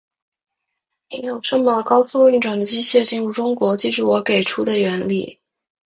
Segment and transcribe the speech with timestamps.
[1.11, 5.39] 你有这么高速运转的机械进入中国，记住我给出的原理。